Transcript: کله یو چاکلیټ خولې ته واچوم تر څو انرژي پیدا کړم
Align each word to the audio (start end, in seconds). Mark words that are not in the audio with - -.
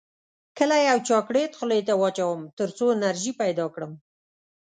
کله 0.57 0.75
یو 0.87 0.97
چاکلیټ 1.07 1.51
خولې 1.59 1.79
ته 1.87 1.93
واچوم 2.01 2.39
تر 2.57 2.69
څو 2.77 2.85
انرژي 2.97 3.31
پیدا 3.41 3.65
کړم 3.73 3.91